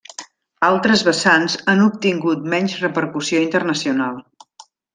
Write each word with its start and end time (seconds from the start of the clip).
Altres 0.69 1.03
vessants 1.09 1.57
han 1.73 1.83
obtingut 1.89 2.49
menys 2.55 2.73
repercussió 2.87 3.43
internacional. 3.49 4.21